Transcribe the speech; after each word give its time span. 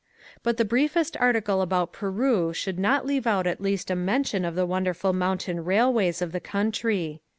But 0.41 0.57
the 0.57 0.65
briefest 0.65 1.15
article 1.19 1.61
about 1.61 1.93
Peru 1.93 2.53
should 2.53 2.79
not 2.79 3.05
leave 3.05 3.27
out 3.27 3.45
at 3.45 3.61
least 3.61 3.91
a 3.91 3.95
mention 3.95 4.43
of 4.45 4.55
the 4.55 4.65
wonderful 4.65 5.13
mountain 5.13 5.63
railways 5.63 6.23
of 6.23 6.31
the 6.31 6.39
country. 6.39 7.21